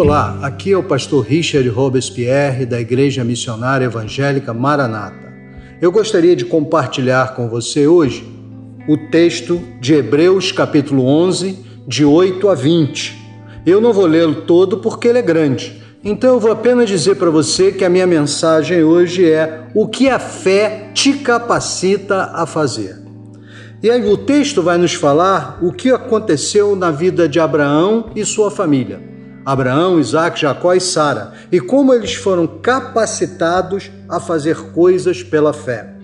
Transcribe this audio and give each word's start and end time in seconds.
Olá, 0.00 0.38
aqui 0.40 0.72
é 0.72 0.78
o 0.78 0.82
pastor 0.82 1.26
Richard 1.26 1.68
Robespierre 1.68 2.64
da 2.64 2.80
Igreja 2.80 3.22
Missionária 3.22 3.84
Evangélica 3.84 4.54
Maranata. 4.54 5.30
Eu 5.78 5.92
gostaria 5.92 6.34
de 6.34 6.46
compartilhar 6.46 7.34
com 7.34 7.50
você 7.50 7.86
hoje 7.86 8.26
o 8.88 8.96
texto 9.10 9.60
de 9.78 9.92
Hebreus 9.92 10.52
capítulo 10.52 11.04
11, 11.04 11.58
de 11.86 12.02
8 12.02 12.48
a 12.48 12.54
20. 12.54 13.14
Eu 13.66 13.78
não 13.78 13.92
vou 13.92 14.06
lê-lo 14.06 14.36
todo 14.36 14.78
porque 14.78 15.06
ele 15.06 15.18
é 15.18 15.22
grande, 15.22 15.82
então 16.02 16.30
eu 16.32 16.40
vou 16.40 16.52
apenas 16.52 16.88
dizer 16.88 17.16
para 17.16 17.28
você 17.28 17.70
que 17.70 17.84
a 17.84 17.90
minha 17.90 18.06
mensagem 18.06 18.82
hoje 18.82 19.30
é 19.30 19.66
o 19.74 19.86
que 19.86 20.08
a 20.08 20.18
fé 20.18 20.88
te 20.94 21.12
capacita 21.12 22.30
a 22.32 22.46
fazer. 22.46 22.96
E 23.82 23.90
aí 23.90 24.10
o 24.10 24.16
texto 24.16 24.62
vai 24.62 24.78
nos 24.78 24.94
falar 24.94 25.58
o 25.60 25.70
que 25.70 25.90
aconteceu 25.90 26.74
na 26.74 26.90
vida 26.90 27.28
de 27.28 27.38
Abraão 27.38 28.08
e 28.16 28.24
sua 28.24 28.50
família. 28.50 29.09
Abraão, 29.44 29.98
Isaac, 29.98 30.40
Jacó 30.40 30.74
e 30.74 30.80
Sara, 30.80 31.32
e 31.50 31.60
como 31.60 31.94
eles 31.94 32.14
foram 32.14 32.46
capacitados 32.46 33.90
a 34.08 34.20
fazer 34.20 34.56
coisas 34.72 35.22
pela 35.22 35.52
fé. 35.52 35.94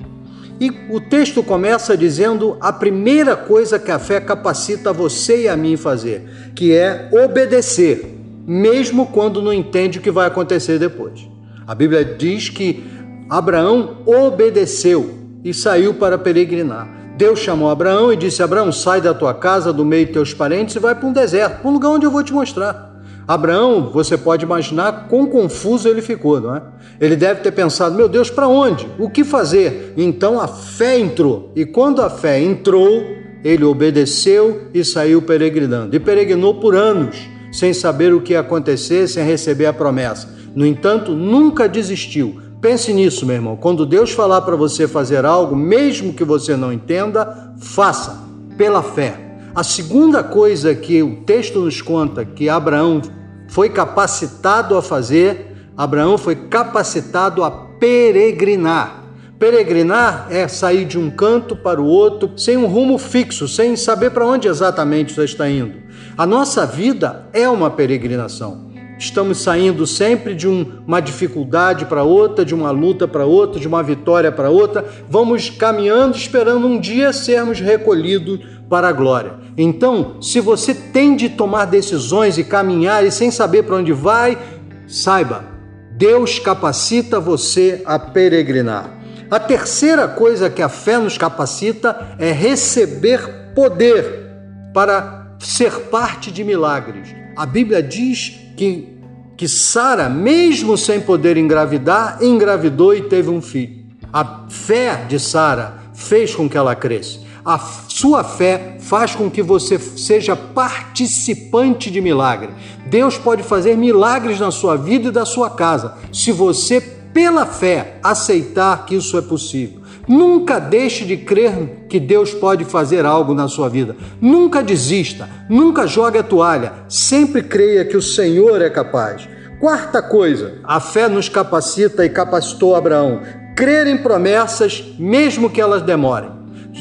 E 0.59 0.72
o 0.90 1.00
texto 1.00 1.42
começa 1.42 1.96
dizendo 1.96 2.56
a 2.60 2.72
primeira 2.72 3.36
coisa 3.36 3.78
que 3.78 3.90
a 3.90 3.98
fé 3.98 4.20
capacita 4.20 4.92
você 4.92 5.42
e 5.42 5.48
a 5.48 5.56
mim 5.56 5.76
fazer, 5.76 6.52
que 6.54 6.72
é 6.72 7.10
obedecer, 7.12 8.16
mesmo 8.46 9.06
quando 9.06 9.42
não 9.42 9.52
entende 9.52 9.98
o 9.98 10.02
que 10.02 10.10
vai 10.10 10.26
acontecer 10.26 10.78
depois. 10.78 11.28
A 11.66 11.74
Bíblia 11.74 12.04
diz 12.04 12.48
que 12.48 12.82
Abraão 13.28 13.98
obedeceu 14.06 15.14
e 15.45 15.52
saiu 15.52 15.92
para 15.95 16.16
peregrinar. 16.16 16.88
Deus 17.18 17.40
chamou 17.40 17.68
Abraão 17.68 18.10
e 18.10 18.16
disse: 18.16 18.42
Abraão, 18.42 18.73
sai 18.73 19.00
da 19.00 19.12
tua 19.12 19.34
casa, 19.34 19.73
do 19.73 19.84
meio 19.84 20.07
de 20.07 20.12
teus 20.12 20.32
parentes 20.32 20.76
e 20.76 20.79
vai 20.79 20.95
para 20.95 21.09
um 21.09 21.12
deserto, 21.12 21.60
para 21.60 21.68
um 21.68 21.74
lugar 21.74 21.90
onde 21.90 22.07
eu 22.07 22.10
vou 22.10 22.23
te 22.23 22.32
mostrar. 22.32 22.95
Abraão, 23.27 23.91
você 23.93 24.16
pode 24.16 24.45
imaginar 24.45 25.09
quão 25.09 25.27
confuso 25.27 25.88
ele 25.88 26.01
ficou, 26.01 26.41
não 26.41 26.55
é? 26.55 26.63
Ele 27.01 27.16
deve 27.16 27.41
ter 27.41 27.51
pensado: 27.51 27.96
meu 27.96 28.09
Deus, 28.09 28.30
para 28.30 28.46
onde? 28.46 28.87
O 28.99 29.10
que 29.10 29.24
fazer? 29.24 29.95
Então 29.96 30.41
a 30.41 30.46
fé 30.46 30.99
entrou. 30.99 31.51
E 31.57 31.65
quando 31.65 32.01
a 32.02 32.09
fé 32.09 32.41
entrou, 32.41 33.02
ele 33.43 33.65
obedeceu 33.65 34.69
e 34.73 34.85
saiu 34.85 35.21
peregrinando. 35.23 35.97
E 35.97 36.01
peregrinou 36.01 36.54
por 36.60 36.77
anos, 36.77 37.16
sem 37.52 37.74
saber 37.74 38.15
o 38.15 38.21
que 38.21 38.32
ia 38.32 38.41
acontecer, 38.41 39.09
sem 39.09 39.24
receber 39.24 39.66
a 39.66 39.73
promessa. 39.73 40.29
No 40.54 40.65
entanto, 40.65 41.13
nunca 41.13 41.69
desistiu. 41.69 42.41
Pense 42.60 42.93
nisso, 42.93 43.27
meu 43.27 43.37
irmão. 43.37 43.57
Quando 43.57 43.85
Deus 43.85 44.13
falar 44.13 44.41
para 44.43 44.57
você 44.57 44.88
fazer 44.88 45.24
algo, 45.24 45.54
mesmo 45.54 46.15
que 46.15 46.24
você 46.24 46.57
não 46.57 46.73
entenda, 46.73 47.54
faça 47.59 48.24
pela 48.57 48.82
fé. 48.82 49.26
A 49.57 49.65
segunda 49.65 50.23
coisa 50.23 50.74
que 50.74 51.02
o 51.02 51.23
texto 51.24 51.60
nos 51.60 51.80
conta 51.80 52.26
que 52.26 52.46
Abraão 52.46 53.01
foi 53.49 53.71
capacitado 53.71 54.76
a 54.76 54.82
fazer, 54.82 55.71
Abraão 55.74 56.18
foi 56.18 56.37
capacitado 56.37 57.43
a 57.43 57.51
peregrinar. 57.51 59.04
Peregrinar 59.38 60.26
é 60.29 60.46
sair 60.46 60.85
de 60.85 60.98
um 60.98 61.10
canto 61.10 61.57
para 61.57 61.80
o 61.80 61.87
outro 61.87 62.32
sem 62.37 62.59
um 62.59 62.66
rumo 62.66 62.98
fixo, 62.98 63.48
sem 63.48 63.76
saber 63.76 64.10
para 64.10 64.26
onde 64.26 64.47
exatamente 64.47 65.15
você 65.15 65.25
está 65.25 65.48
indo. 65.48 65.78
A 66.19 66.26
nossa 66.26 66.66
vida 66.66 67.26
é 67.32 67.48
uma 67.48 67.70
peregrinação. 67.70 68.66
Estamos 68.98 69.42
saindo 69.42 69.86
sempre 69.86 70.34
de 70.34 70.48
uma 70.48 71.00
dificuldade 71.00 71.84
para 71.84 72.02
outra, 72.02 72.44
de 72.44 72.54
uma 72.54 72.70
luta 72.70 73.06
para 73.06 73.26
outra, 73.26 73.60
de 73.60 73.69
uma 73.69 73.82
vitória 73.82 74.32
para 74.32 74.48
outra. 74.48 74.84
Vamos 75.08 75.50
caminhando, 75.50 76.16
esperando 76.16 76.66
um 76.66 76.80
dia 76.80 77.12
sermos 77.12 77.60
recolhidos 77.60 78.41
para 78.70 78.88
a 78.88 78.92
glória. 78.92 79.34
Então, 79.56 80.20
se 80.22 80.41
você 80.41 80.74
tem 80.74 81.14
de 81.14 81.28
tomar 81.28 81.66
decisões 81.66 82.38
e 82.38 82.44
caminhar 82.44 83.04
e 83.04 83.10
sem 83.10 83.30
saber 83.30 83.64
para 83.64 83.76
onde 83.76 83.92
vai, 83.92 84.38
saiba, 84.86 85.44
Deus 85.92 86.38
capacita 86.38 87.20
você 87.20 87.82
a 87.84 87.98
peregrinar. 87.98 88.96
A 89.30 89.38
terceira 89.38 90.08
coisa 90.08 90.48
que 90.48 90.62
a 90.62 90.68
fé 90.68 90.98
nos 90.98 91.18
capacita 91.18 92.14
é 92.18 92.32
receber 92.32 93.52
poder 93.54 94.24
para 94.72 95.36
ser 95.38 95.72
parte 95.90 96.30
de 96.30 96.44
milagres. 96.44 97.08
A 97.36 97.44
Bíblia 97.44 97.82
diz 97.82 98.45
que, 98.56 98.88
que 99.36 99.46
Sara, 99.48 100.08
mesmo 100.08 100.76
sem 100.76 101.00
poder 101.00 101.36
engravidar, 101.36 102.18
engravidou 102.22 102.94
e 102.94 103.02
teve 103.02 103.30
um 103.30 103.42
filho. 103.42 103.84
A 104.12 104.46
fé 104.48 105.04
de 105.08 105.20
Sara 105.20 105.78
fez 105.94 106.34
com 106.34 106.48
que 106.48 106.56
ela 106.56 106.74
cresça. 106.74 107.20
A 107.44 107.58
sua 107.58 108.24
fé 108.24 108.76
faz 108.80 109.14
com 109.14 109.30
que 109.30 109.40
você 109.40 109.78
seja 109.78 110.34
participante 110.34 111.90
de 111.90 112.00
milagre. 112.00 112.50
Deus 112.86 113.16
pode 113.16 113.44
fazer 113.44 113.76
milagres 113.76 114.40
na 114.40 114.50
sua 114.50 114.76
vida 114.76 115.08
e 115.08 115.12
da 115.12 115.24
sua 115.24 115.50
casa, 115.50 115.96
se 116.12 116.32
você, 116.32 116.80
pela 116.80 117.46
fé, 117.46 117.98
aceitar 118.02 118.84
que 118.84 118.96
isso 118.96 119.16
é 119.16 119.22
possível. 119.22 119.85
Nunca 120.08 120.60
deixe 120.60 121.04
de 121.04 121.16
crer 121.16 121.86
que 121.88 121.98
Deus 121.98 122.32
pode 122.32 122.64
fazer 122.64 123.04
algo 123.04 123.34
na 123.34 123.48
sua 123.48 123.68
vida. 123.68 123.96
Nunca 124.20 124.62
desista, 124.62 125.28
nunca 125.48 125.86
jogue 125.86 126.18
a 126.18 126.22
toalha. 126.22 126.72
Sempre 126.88 127.42
creia 127.42 127.84
que 127.84 127.96
o 127.96 128.02
Senhor 128.02 128.62
é 128.62 128.70
capaz. 128.70 129.28
Quarta 129.58 130.00
coisa, 130.00 130.58
a 130.62 130.78
fé 130.78 131.08
nos 131.08 131.28
capacita 131.28 132.04
e 132.04 132.10
capacitou 132.10 132.76
Abraão. 132.76 133.22
Crer 133.56 133.86
em 133.86 133.96
promessas, 133.96 134.84
mesmo 134.98 135.50
que 135.50 135.60
elas 135.60 135.82
demorem. 135.82 136.30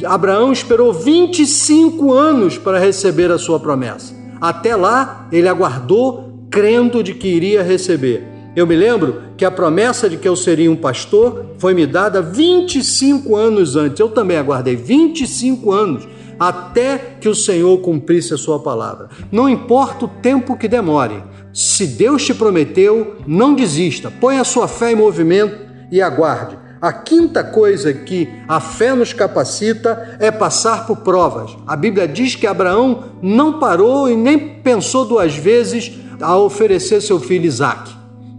Abraão 0.05 0.51
esperou 0.51 0.93
25 0.93 2.11
anos 2.11 2.57
para 2.57 2.77
receber 2.77 3.31
a 3.31 3.37
sua 3.37 3.59
promessa. 3.59 4.13
Até 4.41 4.75
lá, 4.75 5.27
ele 5.31 5.47
aguardou, 5.47 6.47
crendo 6.51 7.01
de 7.01 7.13
que 7.13 7.27
iria 7.27 7.63
receber. 7.63 8.34
Eu 8.55 8.65
me 8.65 8.75
lembro 8.75 9.23
que 9.35 9.43
a 9.43 9.51
promessa 9.51 10.09
de 10.09 10.15
que 10.15 10.27
eu 10.27 10.35
seria 10.35 10.71
um 10.71 10.75
pastor 10.75 11.45
foi 11.57 11.73
me 11.73 11.85
dada 11.85 12.21
25 12.21 13.35
anos 13.35 13.75
antes. 13.75 13.99
Eu 13.99 14.09
também 14.09 14.37
aguardei 14.37 14.75
25 14.75 15.71
anos 15.71 16.07
até 16.39 16.97
que 17.19 17.27
o 17.27 17.35
Senhor 17.35 17.77
cumprisse 17.79 18.33
a 18.33 18.37
sua 18.37 18.59
palavra. 18.59 19.09
Não 19.31 19.49
importa 19.49 20.05
o 20.05 20.07
tempo 20.07 20.57
que 20.57 20.67
demore, 20.67 21.23
se 21.53 21.87
Deus 21.87 22.25
te 22.25 22.33
prometeu, 22.33 23.15
não 23.25 23.53
desista. 23.53 24.11
Põe 24.11 24.39
a 24.39 24.43
sua 24.43 24.67
fé 24.67 24.91
em 24.91 24.95
movimento 24.95 25.57
e 25.91 26.01
aguarde. 26.01 26.57
A 26.81 26.91
quinta 26.91 27.43
coisa 27.43 27.93
que 27.93 28.29
a 28.47 28.59
fé 28.59 28.93
nos 28.93 29.13
capacita 29.13 30.17
é 30.19 30.29
passar 30.29 30.85
por 30.85 30.97
provas. 30.97 31.57
A 31.65 31.75
Bíblia 31.75 32.07
diz 32.07 32.35
que 32.35 32.45
Abraão 32.45 33.05
não 33.21 33.59
parou 33.59 34.09
e 34.09 34.15
nem 34.15 34.37
pensou 34.61 35.05
duas 35.05 35.35
vezes 35.35 35.93
a 36.21 36.37
oferecer 36.37 37.01
seu 37.01 37.19
filho 37.19 37.45
Isaque. 37.45 37.94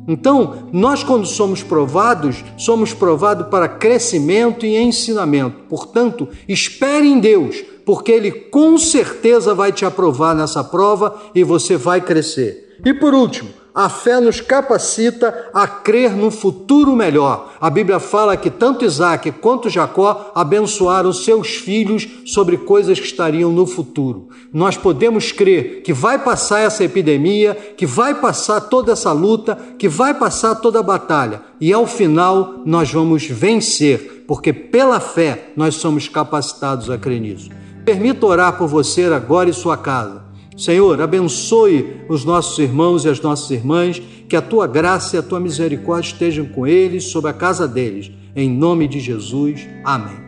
Então, 0.09 0.69
nós, 0.73 1.03
quando 1.03 1.27
somos 1.27 1.63
provados, 1.63 2.45
somos 2.57 2.95
provados 2.95 3.49
para 3.49 3.69
crescimento 3.69 4.65
e 4.65 4.77
ensinamento. 4.77 5.63
Portanto, 5.69 6.29
espere 6.49 7.07
em 7.09 7.19
Deus, 7.19 7.63
porque 7.85 8.13
Ele 8.13 8.31
com 8.31 8.79
certeza 8.79 9.55
vai 9.55 9.73
te 9.73 9.85
aprovar 9.85 10.35
nessa 10.35 10.63
prova 10.63 11.21
e 11.35 11.43
você 11.43 11.77
vai 11.77 12.01
crescer. 12.01 12.77
E 12.85 12.95
por 12.95 13.15
último, 13.15 13.51
a 13.77 13.91
fé 13.91 14.19
nos 14.19 14.41
capacita 14.41 15.51
a 15.53 15.69
crer 15.69 16.17
no 16.17 16.31
futuro 16.31 16.97
melhor. 16.97 17.53
A 17.61 17.69
Bíblia 17.69 18.01
fala 18.01 18.35
que 18.35 18.49
tanto 18.49 18.87
Isaac 18.87 19.31
quanto 19.33 19.69
Jacó 19.69 20.33
abençoaram 20.35 21.13
seus 21.13 21.57
filhos 21.57 22.09
sobre 22.25 22.57
coisas 22.57 22.99
que 22.99 23.05
estariam 23.05 23.53
no 23.53 23.67
futuro. 23.67 24.29
Nós 24.51 24.79
podemos 24.79 25.31
crer 25.31 25.83
que 25.83 25.93
vai 25.93 26.19
passar 26.19 26.61
essa 26.61 26.85
epidemia, 26.85 27.55
que 27.77 27.85
vai 27.85 28.15
passar 28.15 28.63
toda 28.63 28.93
essa 28.93 29.13
luta, 29.13 29.59
que 29.79 29.91
vai 29.91 30.15
passar 30.15 30.55
toda 30.55 30.81
a 30.81 30.83
batalha 30.83 31.43
e 31.61 31.71
ao 31.71 31.87
final 31.87 32.63
nós 32.65 32.91
vamos 32.91 33.27
vencer, 33.27 34.25
porque 34.27 34.55
pela 34.55 35.01
fé 35.01 35.51
nós 35.55 35.75
somos 35.75 36.09
capacitados 36.09 36.89
a 36.89 36.97
crer 36.97 37.21
nisso. 37.21 37.51
Permita 37.85 38.25
orar 38.25 38.57
por 38.57 38.69
você 38.69 39.05
agora 39.05 39.51
e 39.51 39.53
sua 39.53 39.77
casa. 39.77 40.26
Senhor, 40.57 41.01
abençoe 41.01 42.01
os 42.09 42.25
nossos 42.25 42.59
irmãos 42.59 43.05
e 43.05 43.09
as 43.09 43.21
nossas 43.21 43.51
irmãs, 43.51 44.01
que 44.29 44.35
a 44.35 44.43
tua 44.43 44.67
graça 44.67 45.17
e 45.17 45.19
a 45.19 45.23
tua 45.23 45.39
misericórdia 45.39 46.13
estejam 46.13 46.47
com 46.47 46.67
eles, 46.67 47.05
sobre 47.05 47.31
a 47.31 47.35
casa 47.35 47.69
deles. 47.69 48.11
Em 48.35 48.51
nome 48.51 48.89
de 48.89 48.99
Jesus. 48.99 49.67
Amém. 49.85 50.26